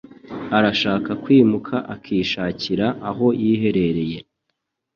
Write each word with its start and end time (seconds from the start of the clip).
Arashaka 0.57 1.11
kwimuka 1.23 1.75
akishakira 1.93 2.87
aho 3.09 3.25
yiherereye. 3.41 4.17